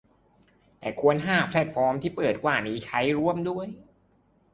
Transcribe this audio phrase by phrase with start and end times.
[0.79, 3.67] แต่ควรหาแพลตฟอร์มที่เปิดกว่านี้ใช้ร่วมด้วย